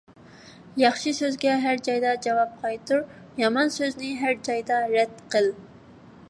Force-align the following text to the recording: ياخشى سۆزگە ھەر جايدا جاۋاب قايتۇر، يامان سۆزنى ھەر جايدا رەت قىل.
ياخشى 0.83 1.11
سۆزگە 1.17 1.51
ھەر 1.65 1.83
جايدا 1.87 2.13
جاۋاب 2.27 2.55
قايتۇر، 2.63 3.05
يامان 3.43 3.71
سۆزنى 3.77 4.11
ھەر 4.23 4.43
جايدا 4.49 4.81
رەت 4.97 5.23
قىل. 5.37 5.53